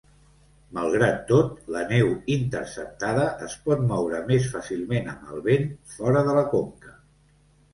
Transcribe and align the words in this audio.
Malgrat 0.75 1.19
tot, 1.31 1.51
la 1.75 1.83
neu 1.91 2.09
interceptada 2.35 3.27
es 3.49 3.55
pot 3.67 3.83
moure 3.93 4.23
més 4.33 4.49
fàcilment 4.55 5.13
amb 5.13 5.37
el 5.37 5.45
vent, 5.51 5.69
fora 5.99 6.25
de 6.31 6.35
la 6.41 6.49
conca. 6.57 6.99